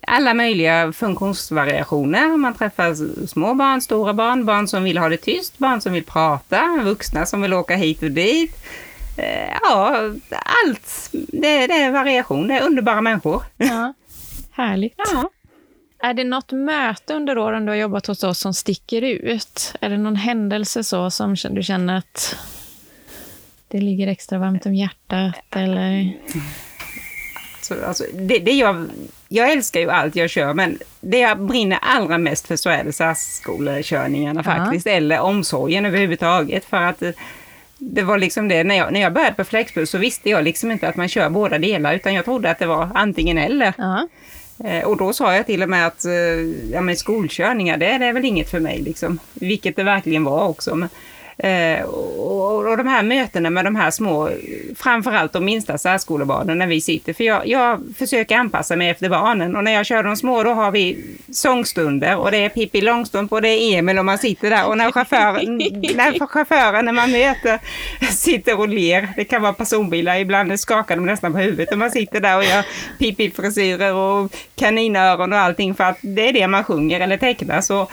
alla 0.06 0.34
möjliga 0.34 0.92
funktionsvariationer. 0.92 2.36
Man 2.36 2.54
träffar 2.54 3.26
små 3.26 3.54
barn, 3.54 3.80
stora 3.80 4.14
barn, 4.14 4.44
barn 4.44 4.68
som 4.68 4.84
vill 4.84 4.98
ha 4.98 5.08
det 5.08 5.16
tyst, 5.16 5.58
barn 5.58 5.80
som 5.80 5.92
vill 5.92 6.04
prata, 6.04 6.80
vuxna 6.84 7.26
som 7.26 7.42
vill 7.42 7.54
åka 7.54 7.76
hit 7.76 8.02
och 8.02 8.10
dit. 8.10 8.56
Eh, 9.16 9.56
ja, 9.62 9.96
allt. 10.66 11.08
Det, 11.12 11.66
det 11.66 11.74
är 11.74 11.90
variation, 11.90 12.48
det 12.48 12.54
är 12.54 12.62
underbara 12.62 13.00
människor. 13.00 13.42
Ja, 13.56 13.94
härligt. 14.52 14.94
Ja. 14.96 15.30
Är 16.02 16.14
det 16.14 16.24
något 16.24 16.52
möte 16.52 17.14
under 17.14 17.38
åren 17.38 17.66
du 17.66 17.72
har 17.72 17.76
jobbat 17.76 18.06
hos 18.06 18.24
oss 18.24 18.38
som 18.38 18.54
sticker 18.54 19.02
ut? 19.02 19.74
Är 19.80 19.90
det 19.90 19.98
någon 19.98 20.16
händelse 20.16 20.84
så 20.84 21.10
som 21.10 21.36
du 21.50 21.62
känner 21.62 21.98
att 21.98 22.36
det 23.68 23.80
ligger 23.80 24.06
extra 24.06 24.38
varmt 24.38 24.66
om 24.66 24.74
hjärtat? 24.74 25.34
Eller? 25.50 26.16
Så, 27.62 27.84
alltså, 27.84 28.04
det, 28.14 28.38
det 28.38 28.52
jag, 28.52 28.86
jag 29.28 29.52
älskar 29.52 29.80
ju 29.80 29.90
allt 29.90 30.16
jag 30.16 30.30
kör, 30.30 30.54
men 30.54 30.78
det 31.00 31.18
jag 31.18 31.40
brinner 31.40 31.78
allra 31.82 32.18
mest 32.18 32.46
för 32.46 32.56
så 32.56 32.70
är 32.70 32.84
det 32.84 32.92
särskolekörningarna 32.92 34.42
faktiskt, 34.42 34.86
ja. 34.86 34.92
eller 34.92 35.20
omsorgen 35.20 35.86
överhuvudtaget. 35.86 36.64
För 36.64 36.76
att 36.76 37.02
det 37.78 38.02
var 38.02 38.18
liksom 38.18 38.48
det, 38.48 38.64
när 38.64 38.74
jag, 38.74 38.92
när 38.92 39.00
jag 39.00 39.12
började 39.12 39.34
på 39.34 39.44
Flexbus 39.44 39.90
så 39.90 39.98
visste 39.98 40.30
jag 40.30 40.44
liksom 40.44 40.70
inte 40.70 40.88
att 40.88 40.96
man 40.96 41.08
kör 41.08 41.30
båda 41.30 41.58
delar, 41.58 41.94
utan 41.94 42.14
jag 42.14 42.24
trodde 42.24 42.50
att 42.50 42.58
det 42.58 42.66
var 42.66 42.90
antingen 42.94 43.38
eller. 43.38 43.74
Ja. 43.78 44.08
Eh, 44.64 44.84
och 44.84 44.96
då 44.96 45.12
sa 45.12 45.34
jag 45.34 45.46
till 45.46 45.62
och 45.62 45.68
med 45.68 45.86
att 45.86 46.04
eh, 46.04 46.12
ja, 46.72 46.80
men 46.80 46.96
skolkörningar, 46.96 47.76
det, 47.76 47.98
det 47.98 48.04
är 48.04 48.12
väl 48.12 48.24
inget 48.24 48.50
för 48.50 48.60
mig, 48.60 48.78
liksom. 48.78 49.18
vilket 49.34 49.76
det 49.76 49.82
verkligen 49.82 50.24
var 50.24 50.48
också. 50.48 50.74
Men, 50.74 50.88
Eh, 51.42 51.84
och, 51.84 52.66
och, 52.66 52.76
de 52.76 52.86
här 52.86 53.02
mötena 53.02 53.50
med 53.50 53.64
de 53.64 53.76
här 53.76 53.90
små, 53.90 54.30
framförallt 54.76 55.32
de 55.32 55.44
minsta 55.44 55.78
särskolebarnen 55.78 56.58
när 56.58 56.66
vi 56.66 56.80
sitter, 56.80 57.12
för 57.12 57.24
jag, 57.24 57.46
jag, 57.46 57.80
försöker 57.98 58.36
anpassa 58.36 58.76
mig 58.76 58.88
efter 58.88 59.08
barnen. 59.08 59.56
Och 59.56 59.64
när 59.64 59.72
jag 59.72 59.86
kör 59.86 60.02
de 60.02 60.16
små 60.16 60.42
då 60.42 60.50
har 60.50 60.70
vi 60.70 61.04
sångstunder. 61.32 62.16
Och 62.16 62.30
det 62.30 62.36
är 62.36 62.48
Pippi 62.48 62.80
Långstrump 62.80 63.32
och 63.32 63.42
det 63.42 63.48
är 63.48 63.78
Emil 63.78 63.98
och 63.98 64.04
man 64.04 64.18
sitter 64.18 64.50
där. 64.50 64.66
Och 64.66 64.78
när 64.78 64.92
chauffören, 64.92 65.58
när 65.96 66.26
chauffören 66.26 66.84
när 66.84 66.92
man 66.92 67.10
möter 67.10 67.58
sitter 68.10 68.58
och 68.58 68.68
ler, 68.68 69.08
det 69.16 69.24
kan 69.24 69.42
vara 69.42 69.52
personbilar, 69.52 70.16
ibland 70.16 70.60
skakar 70.60 70.96
de 70.96 71.06
nästan 71.06 71.32
på 71.32 71.38
huvudet 71.38 71.72
och 71.72 71.78
man 71.78 71.90
sitter 71.90 72.20
där 72.20 72.36
och 72.36 72.44
gör 72.44 72.64
Pippi-frisyrer 72.98 73.94
och 73.94 74.32
kaninöron 74.56 75.32
och 75.32 75.38
allting. 75.38 75.74
För 75.74 75.84
att 75.84 75.98
det 76.00 76.28
är 76.28 76.32
det 76.32 76.46
man 76.46 76.64
sjunger 76.64 77.00
eller 77.00 77.16
tecknar. 77.16 77.60
Så 77.60 77.88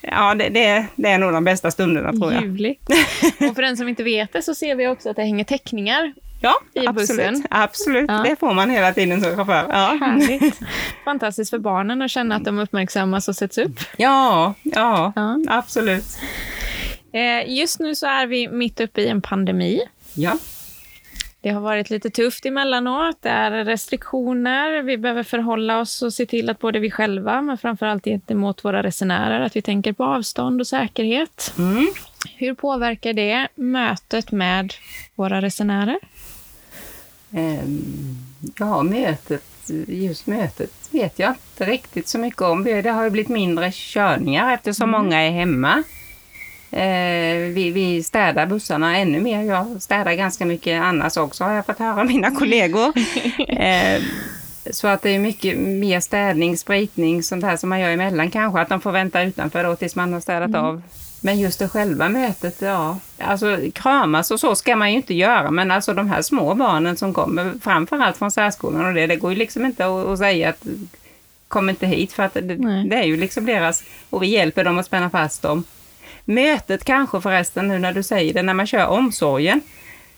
Ja, 0.00 0.34
det, 0.34 0.48
det, 0.48 0.86
det, 0.96 1.08
är 1.08 1.18
nog 1.18 1.32
de 1.32 1.44
bästa 1.44 1.70
stunderna 1.70 2.12
tror 2.12 2.32
jag. 2.32 2.42
Ljuvligt. 2.42 2.88
Och 3.48 3.54
för 3.54 3.62
den 3.62 3.76
som 3.76 3.88
inte 3.88 4.02
vet 4.02 4.32
det 4.32 4.42
så 4.42 4.54
ser 4.54 4.74
vi 4.74 4.88
också 4.88 5.10
att 5.10 5.16
det 5.16 5.22
hänger 5.22 5.44
teckningar 5.44 6.12
Ja, 6.42 6.54
i 6.74 6.86
absolut. 6.86 7.08
bussen. 7.08 7.46
Absolut, 7.50 8.10
ja. 8.10 8.22
det 8.28 8.36
får 8.36 8.54
man 8.54 8.70
hela 8.70 8.92
tiden 8.92 9.22
som 9.22 9.36
chaufför. 9.36 9.66
Ja. 9.68 9.98
Härligt. 10.00 10.60
Fantastiskt 11.04 11.50
för 11.50 11.58
barnen 11.58 12.02
att 12.02 12.10
känna 12.10 12.36
att 12.36 12.44
de 12.44 12.58
uppmärksammas 12.58 13.28
och 13.28 13.36
sätts 13.36 13.58
upp. 13.58 13.80
Ja, 13.96 14.54
ja, 14.62 15.12
ja. 15.16 15.38
absolut. 15.48 16.04
Eh, 17.12 17.58
just 17.58 17.80
nu 17.80 17.94
så 17.94 18.06
är 18.06 18.26
vi 18.26 18.48
mitt 18.48 18.80
uppe 18.80 19.00
i 19.00 19.08
en 19.08 19.22
pandemi. 19.22 19.80
Ja. 20.14 20.38
Det 21.42 21.50
har 21.50 21.60
varit 21.60 21.90
lite 21.90 22.10
tufft 22.10 22.46
emellanåt. 22.46 23.16
Det 23.20 23.28
är 23.28 23.64
restriktioner. 23.64 24.82
Vi 24.82 24.98
behöver 24.98 25.22
förhålla 25.22 25.80
oss 25.80 26.02
och 26.02 26.12
se 26.12 26.26
till 26.26 26.50
att 26.50 26.58
både 26.58 26.78
vi 26.78 26.90
själva, 26.90 27.42
men 27.42 27.58
framförallt 27.58 28.04
gentemot 28.04 28.64
våra 28.64 28.82
resenärer, 28.82 29.40
att 29.40 29.56
vi 29.56 29.62
tänker 29.62 29.92
på 29.92 30.04
avstånd 30.04 30.60
och 30.60 30.66
säkerhet. 30.66 31.54
Mm. 31.58 31.86
Hur 32.36 32.54
påverkar 32.54 33.12
det 33.12 33.48
mötet 33.54 34.32
med 34.32 34.74
våra 35.14 35.42
resenärer? 35.42 35.98
Um, 37.30 38.16
ja, 38.58 38.82
mötet, 38.82 39.44
just 39.86 40.26
mötet 40.26 40.72
vet 40.90 41.18
jag 41.18 41.30
inte 41.30 41.72
riktigt 41.72 42.08
så 42.08 42.18
mycket 42.18 42.42
om. 42.42 42.64
Det 42.64 42.90
har 42.90 43.04
ju 43.04 43.10
blivit 43.10 43.28
mindre 43.28 43.70
körningar 43.72 44.54
eftersom 44.54 44.88
mm. 44.88 45.02
många 45.02 45.20
är 45.20 45.30
hemma. 45.30 45.82
Eh, 46.72 47.36
vi, 47.54 47.70
vi 47.74 48.02
städar 48.02 48.46
bussarna 48.46 48.96
ännu 48.96 49.20
mer. 49.20 49.42
Jag 49.42 49.82
städar 49.82 50.12
ganska 50.12 50.46
mycket 50.46 50.82
annars 50.82 51.16
också 51.16 51.44
har 51.44 51.52
jag 51.52 51.66
fått 51.66 51.78
höra 51.78 52.00
av 52.00 52.06
mina 52.06 52.30
kollegor. 52.30 52.92
Eh, 53.60 54.02
så 54.70 54.88
att 54.88 55.02
det 55.02 55.10
är 55.10 55.18
mycket 55.18 55.58
mer 55.58 56.00
städning, 56.00 56.56
spritning, 56.56 57.22
sånt 57.22 57.44
här 57.44 57.56
som 57.56 57.68
man 57.68 57.80
gör 57.80 57.90
emellan 57.90 58.30
kanske. 58.30 58.60
Att 58.60 58.68
de 58.68 58.80
får 58.80 58.92
vänta 58.92 59.22
utanför 59.22 59.64
då 59.64 59.76
tills 59.76 59.96
man 59.96 60.12
har 60.12 60.20
städat 60.20 60.48
mm. 60.48 60.64
av. 60.64 60.82
Men 61.20 61.40
just 61.40 61.58
det 61.58 61.68
själva 61.68 62.08
mötet, 62.08 62.62
ja. 62.62 62.98
Alltså 63.18 63.58
kramas 63.74 64.30
och 64.30 64.40
så 64.40 64.54
ska 64.54 64.76
man 64.76 64.90
ju 64.90 64.96
inte 64.96 65.14
göra, 65.14 65.50
men 65.50 65.70
alltså 65.70 65.94
de 65.94 66.10
här 66.10 66.22
små 66.22 66.54
barnen 66.54 66.96
som 66.96 67.14
kommer, 67.14 67.52
framförallt 67.62 68.16
från 68.16 68.30
särskolan 68.30 68.86
och 68.86 68.94
det, 68.94 69.06
det 69.06 69.16
går 69.16 69.32
ju 69.32 69.38
liksom 69.38 69.66
inte 69.66 69.86
att, 69.86 70.06
att 70.06 70.18
säga 70.18 70.48
att 70.48 70.66
kom 71.48 71.70
inte 71.70 71.86
hit 71.86 72.12
för 72.12 72.22
att 72.22 72.34
det, 72.34 72.84
det, 72.84 72.96
är 72.96 73.04
ju 73.04 73.16
liksom 73.16 73.46
deras, 73.46 73.82
och 74.10 74.22
vi 74.22 74.26
hjälper 74.26 74.64
dem 74.64 74.78
att 74.78 74.86
spänna 74.86 75.10
fast 75.10 75.42
dem. 75.42 75.64
Mötet 76.30 76.84
kanske 76.84 77.20
förresten, 77.20 77.68
nu 77.68 77.78
när 77.78 77.92
du 77.92 78.02
säger 78.02 78.34
det, 78.34 78.42
när 78.42 78.54
man 78.54 78.66
kör 78.66 78.86
omsorgen, 78.86 79.60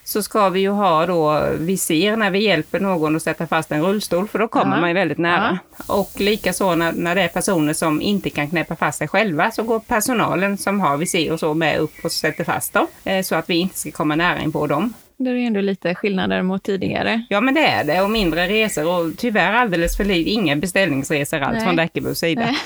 så 0.05 0.23
ska 0.23 0.49
vi 0.49 0.61
ju 0.61 0.71
ha 0.71 1.07
då 1.07 1.47
visir 1.59 2.17
när 2.17 2.31
vi 2.31 2.45
hjälper 2.45 2.81
någon 2.81 3.17
att 3.17 3.23
sätta 3.23 3.47
fast 3.47 3.73
en 3.73 3.83
rullstol, 3.83 4.29
för 4.29 4.39
då 4.39 4.49
kommer 4.49 4.77
ja. 4.77 4.81
man 4.81 4.91
ju 4.91 4.95
väldigt 4.95 5.19
nära. 5.19 5.59
Ja. 5.77 5.95
Och 5.95 6.21
likaså 6.21 6.75
när, 6.75 6.93
när 6.93 7.15
det 7.15 7.23
är 7.23 7.29
personer 7.29 7.73
som 7.73 8.03
inte 8.03 8.31
kan 8.31 8.49
knäppa 8.49 8.77
fast 8.77 8.99
sig 8.99 9.09
själva, 9.09 9.51
så 9.51 9.63
går 9.63 9.81
personalen 9.81 10.59
som 10.59 10.81
har 10.81 10.97
visir 10.97 11.33
och 11.33 11.41
så 11.41 11.55
med 11.55 11.79
upp 11.79 12.05
och 12.05 12.13
sätter 12.13 12.45
fast 12.45 12.73
dem, 12.73 12.87
eh, 13.05 13.23
så 13.23 13.35
att 13.35 13.51
vi 13.51 13.55
inte 13.55 13.79
ska 13.79 13.91
komma 13.91 14.17
nära 14.17 14.41
in 14.41 14.53
på 14.53 14.67
dem. 14.67 14.95
Det 15.17 15.31
är 15.31 15.35
ändå 15.35 15.61
lite 15.61 15.95
skillnader 15.95 16.43
mot 16.43 16.63
tidigare. 16.63 17.23
Ja, 17.31 17.41
men 17.41 17.55
det 17.55 17.67
är 17.67 17.85
det. 17.85 18.03
Och 18.03 18.11
mindre 18.11 18.49
resor 18.49 18.87
och 18.89 19.13
tyvärr 19.17 19.53
alldeles 19.53 19.97
för 19.97 20.05
lite, 20.05 20.31
inga 20.31 20.57
beställningsresor 20.57 21.41
alls 21.41 21.57
Nej. 21.57 21.65
från 21.65 21.77
Däckebos 21.77 22.19
sida. 22.19 22.49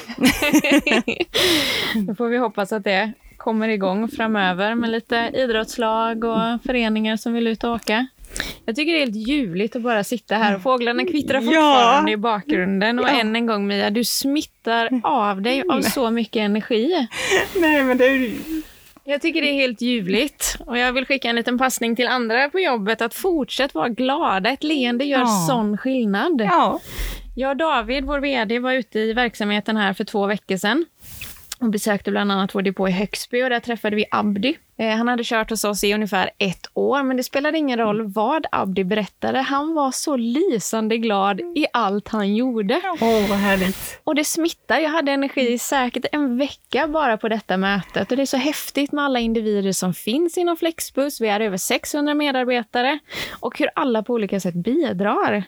Då 2.06 2.14
får 2.14 2.28
vi 2.28 2.36
hoppas 2.36 2.72
att 2.72 2.84
det 2.84 3.12
kommer 3.46 3.68
igång 3.68 4.08
framöver 4.08 4.74
med 4.74 4.90
lite 4.90 5.30
idrottslag 5.34 6.24
och 6.24 6.62
föreningar 6.66 7.16
som 7.16 7.32
vill 7.32 7.46
ut 7.46 7.64
och 7.64 7.70
åka. 7.70 8.06
Jag 8.64 8.76
tycker 8.76 8.92
det 8.92 8.98
är 8.98 9.00
helt 9.00 9.28
ljuvligt 9.28 9.76
att 9.76 9.82
bara 9.82 10.04
sitta 10.04 10.34
här 10.34 10.56
och 10.56 10.62
fåglarna 10.62 11.04
kvittrar 11.04 11.40
fortfarande 11.40 12.10
ja. 12.10 12.14
i 12.14 12.16
bakgrunden. 12.16 12.98
Och 12.98 13.04
ja. 13.04 13.20
än 13.20 13.36
en 13.36 13.46
gång 13.46 13.66
Mia, 13.66 13.90
du 13.90 14.04
smittar 14.04 15.00
av 15.02 15.42
dig 15.42 15.62
av 15.68 15.80
så 15.80 16.10
mycket 16.10 16.40
energi. 16.40 17.08
Nej, 17.56 17.82
men 17.84 17.98
det 17.98 18.06
är... 18.06 18.32
Jag 19.04 19.22
tycker 19.22 19.42
det 19.42 19.48
är 19.48 19.54
helt 19.54 19.80
ljuvligt. 19.80 20.56
Och 20.66 20.78
jag 20.78 20.92
vill 20.92 21.06
skicka 21.06 21.28
en 21.28 21.36
liten 21.36 21.58
passning 21.58 21.96
till 21.96 22.08
andra 22.08 22.50
på 22.50 22.60
jobbet 22.60 23.02
att 23.02 23.14
fortsätt 23.14 23.74
vara 23.74 23.88
glada. 23.88 24.50
Ett 24.50 24.64
leende 24.64 25.04
gör 25.04 25.18
ja. 25.18 25.46
sån 25.48 25.78
skillnad. 25.78 26.40
Ja. 26.40 26.80
Jag 27.36 27.50
och 27.50 27.56
David, 27.56 28.04
vår 28.04 28.20
VD, 28.20 28.58
var 28.58 28.72
ute 28.72 28.98
i 28.98 29.12
verksamheten 29.12 29.76
här 29.76 29.92
för 29.92 30.04
två 30.04 30.26
veckor 30.26 30.56
sedan 30.56 30.84
och 31.58 31.70
besökte 31.70 32.10
bland 32.10 32.32
annat 32.32 32.54
vår 32.54 32.62
depå 32.62 32.88
i 32.88 32.92
Högsby 32.92 33.42
och 33.42 33.50
där 33.50 33.60
träffade 33.60 33.96
vi 33.96 34.04
Abdi 34.10 34.56
han 34.78 35.08
hade 35.08 35.24
kört 35.24 35.50
hos 35.50 35.64
oss 35.64 35.84
i 35.84 35.94
ungefär 35.94 36.30
ett 36.38 36.66
år, 36.74 37.02
men 37.02 37.16
det 37.16 37.22
spelade 37.22 37.58
ingen 37.58 37.78
roll 37.78 38.02
vad 38.02 38.46
Abdi 38.52 38.84
berättade. 38.84 39.38
Han 39.38 39.74
var 39.74 39.90
så 39.90 40.16
lysande 40.16 40.98
glad 40.98 41.40
i 41.40 41.66
allt 41.72 42.08
han 42.08 42.34
gjorde. 42.34 42.80
Åh, 42.84 43.08
oh, 43.08 43.28
vad 43.28 43.38
härligt. 43.38 44.00
Och 44.04 44.14
det 44.14 44.24
smittar. 44.24 44.78
Jag 44.78 44.90
hade 44.90 45.12
energi 45.12 45.58
säkert 45.58 46.06
en 46.12 46.38
vecka 46.38 46.88
bara 46.88 47.16
på 47.16 47.28
detta 47.28 47.56
mötet. 47.56 48.10
Och 48.10 48.16
det 48.16 48.22
är 48.22 48.26
så 48.26 48.36
häftigt 48.36 48.92
med 48.92 49.04
alla 49.04 49.20
individer 49.20 49.72
som 49.72 49.94
finns 49.94 50.38
inom 50.38 50.56
Flexbus. 50.56 51.20
Vi 51.20 51.28
är 51.28 51.40
över 51.40 51.56
600 51.56 52.14
medarbetare 52.14 52.98
och 53.40 53.58
hur 53.58 53.70
alla 53.74 54.02
på 54.02 54.12
olika 54.12 54.40
sätt 54.40 54.54
bidrar. 54.54 55.44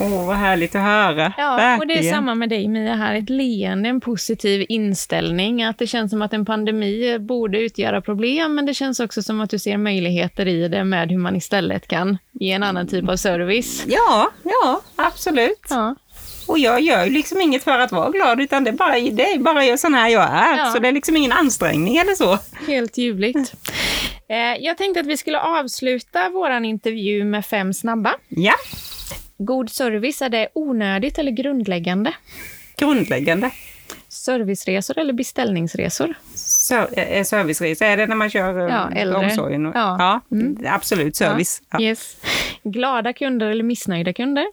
Åh, 0.00 0.06
oh, 0.06 0.26
vad 0.26 0.36
härligt 0.36 0.74
att 0.74 0.82
höra. 0.82 1.32
Ja, 1.38 1.56
Verkligen. 1.56 1.80
och 1.80 1.86
det 1.86 2.08
är 2.08 2.12
samma 2.12 2.34
med 2.34 2.48
dig 2.48 2.68
Mia 2.68 2.94
här. 2.94 3.14
Ett 3.14 3.30
leende, 3.30 3.88
en 3.88 4.00
positiv 4.00 4.66
inställning. 4.68 5.62
Att 5.62 5.78
det 5.78 5.86
känns 5.86 6.10
som 6.10 6.22
att 6.22 6.32
en 6.32 6.44
pandemi 6.44 7.18
borde 7.18 7.60
utgöra 7.60 8.00
problem, 8.00 8.54
men 8.54 8.66
det 8.70 8.74
känns 8.74 9.00
också 9.00 9.22
som 9.22 9.40
att 9.40 9.50
du 9.50 9.58
ser 9.58 9.76
möjligheter 9.76 10.48
i 10.48 10.68
det 10.68 10.84
med 10.84 11.10
hur 11.10 11.18
man 11.18 11.36
istället 11.36 11.88
kan 11.88 12.18
ge 12.32 12.52
en 12.52 12.62
annan 12.62 12.88
typ 12.88 13.08
av 13.08 13.16
service. 13.16 13.84
Ja, 13.86 14.30
ja, 14.44 14.80
absolut. 14.96 15.66
Ja. 15.70 15.96
Och 16.46 16.58
jag 16.58 16.80
gör 16.80 17.04
ju 17.04 17.10
liksom 17.10 17.40
inget 17.40 17.64
för 17.64 17.78
att 17.78 17.92
vara 17.92 18.10
glad, 18.10 18.40
utan 18.40 18.64
det 18.64 18.70
är 18.70 18.74
bara, 18.74 18.92
det 18.92 19.32
är 19.32 19.38
bara 19.38 19.76
sån 19.76 19.94
här 19.94 20.08
jag 20.08 20.22
är. 20.22 20.58
Ja. 20.58 20.72
Så 20.72 20.78
det 20.78 20.88
är 20.88 20.92
liksom 20.92 21.16
ingen 21.16 21.32
ansträngning 21.32 21.96
eller 21.96 22.14
så. 22.14 22.38
Helt 22.66 22.98
ljuvligt. 22.98 23.54
Eh, 24.28 24.36
jag 24.60 24.78
tänkte 24.78 25.00
att 25.00 25.06
vi 25.06 25.16
skulle 25.16 25.40
avsluta 25.40 26.28
vår 26.28 26.64
intervju 26.64 27.24
med 27.24 27.46
fem 27.46 27.74
snabba. 27.74 28.14
Ja. 28.28 28.54
God 29.38 29.70
service, 29.70 30.22
är 30.22 30.28
det 30.28 30.48
onödigt 30.54 31.18
eller 31.18 31.32
grundläggande? 31.32 32.12
Grundläggande. 32.76 33.50
Serviceresor 34.08 34.98
eller 34.98 35.12
beställningsresor? 35.12 36.14
Eh, 36.92 37.24
serviceresa, 37.24 37.86
är 37.86 37.96
det 37.96 38.06
när 38.06 38.16
man 38.16 38.30
kör 38.30 38.58
eh, 38.58 38.74
ja, 38.74 38.90
äldre. 38.90 39.18
omsorgen? 39.18 39.64
Ja, 39.74 39.96
ja 39.98 40.20
mm. 40.36 40.66
absolut 40.68 41.16
service. 41.16 41.62
Ja. 41.70 41.80
Yes. 41.80 42.16
Glada 42.62 43.12
kunder 43.12 43.46
eller 43.46 43.64
missnöjda 43.64 44.12
kunder? 44.12 44.46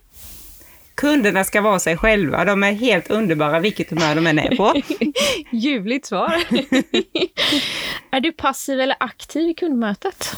Kunderna 0.94 1.44
ska 1.44 1.60
vara 1.60 1.78
sig 1.78 1.96
själva. 1.96 2.44
De 2.44 2.62
är 2.64 2.72
helt 2.72 3.10
underbara 3.10 3.60
vilket 3.60 3.90
humör 3.90 4.14
de 4.14 4.26
än 4.26 4.38
är 4.38 4.56
på. 4.56 4.74
Ljuvligt 5.56 6.06
svar. 6.06 6.34
är 8.10 8.20
du 8.20 8.32
passiv 8.32 8.80
eller 8.80 8.96
aktiv 9.00 9.48
i 9.48 9.54
kundmötet? 9.54 10.36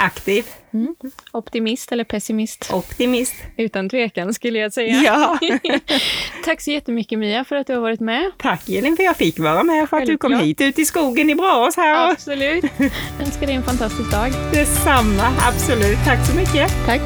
Aktiv. 0.00 0.44
Mm. 0.72 0.94
Optimist 1.32 1.92
eller 1.92 2.04
pessimist? 2.04 2.70
Optimist. 2.72 3.34
Utan 3.56 3.88
tvekan 3.88 4.34
skulle 4.34 4.58
jag 4.58 4.72
säga. 4.72 5.02
Ja. 5.04 5.38
Tack 6.44 6.60
så 6.60 6.70
jättemycket 6.70 7.18
Mia 7.18 7.44
för 7.44 7.56
att 7.56 7.66
du 7.66 7.74
har 7.74 7.80
varit 7.80 8.00
med. 8.00 8.30
Tack 8.38 8.68
Elin 8.68 8.96
för 8.96 9.02
att 9.02 9.06
jag 9.06 9.16
fick 9.16 9.38
vara 9.38 9.62
med, 9.62 9.88
för 9.88 9.96
att 9.96 10.06
du 10.06 10.18
kom 10.18 10.32
hit 10.32 10.60
ut 10.60 10.78
i 10.78 10.84
skogen 10.84 11.30
i 11.30 11.34
Braås 11.34 11.76
här. 11.76 12.10
Absolut. 12.10 12.64
Jag 12.78 13.26
önskar 13.26 13.46
dig 13.46 13.54
en 13.56 13.62
fantastisk 13.62 14.10
dag. 14.10 14.32
Detsamma, 14.52 15.32
absolut. 15.40 15.98
Tack 16.04 16.26
så 16.26 16.36
mycket. 16.36 16.72
Tack. 16.86 17.00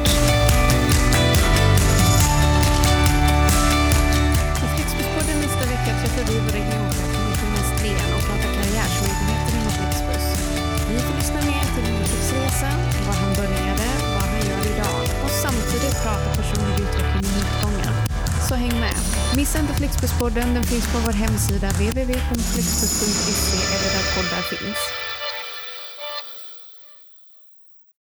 Missa 19.35 19.59
inte 19.59 19.73
Flixbuspodden, 19.73 20.53
den 20.53 20.63
finns 20.63 20.87
på 20.93 20.99
vår 20.99 21.11
hemsida 21.11 21.67
www.flixbus.se 21.67 23.57
eller 23.75 23.89
där 23.95 24.15
poddar 24.15 24.41
finns. 24.41 25.04